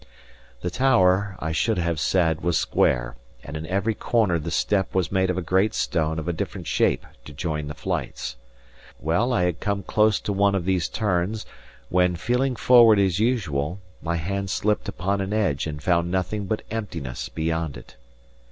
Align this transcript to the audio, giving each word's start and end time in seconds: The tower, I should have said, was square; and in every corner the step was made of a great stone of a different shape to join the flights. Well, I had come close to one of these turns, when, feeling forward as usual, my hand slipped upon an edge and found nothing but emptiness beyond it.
The 0.61 0.71
tower, 0.71 1.35
I 1.37 1.51
should 1.51 1.77
have 1.77 1.99
said, 1.99 2.41
was 2.41 2.57
square; 2.57 3.17
and 3.43 3.55
in 3.55 3.67
every 3.67 3.93
corner 3.93 4.39
the 4.39 4.49
step 4.49 4.95
was 4.95 5.11
made 5.11 5.29
of 5.29 5.37
a 5.37 5.43
great 5.43 5.75
stone 5.75 6.17
of 6.17 6.27
a 6.27 6.33
different 6.33 6.65
shape 6.65 7.05
to 7.23 7.31
join 7.33 7.67
the 7.67 7.75
flights. 7.75 8.35
Well, 8.99 9.31
I 9.31 9.43
had 9.43 9.59
come 9.59 9.83
close 9.83 10.19
to 10.21 10.33
one 10.33 10.55
of 10.55 10.65
these 10.65 10.89
turns, 10.89 11.45
when, 11.89 12.15
feeling 12.15 12.55
forward 12.55 12.97
as 12.97 13.19
usual, 13.19 13.79
my 14.01 14.15
hand 14.15 14.49
slipped 14.49 14.89
upon 14.89 15.21
an 15.21 15.33
edge 15.33 15.67
and 15.67 15.83
found 15.83 16.09
nothing 16.09 16.47
but 16.47 16.63
emptiness 16.71 17.29
beyond 17.29 17.77
it. 17.77 17.95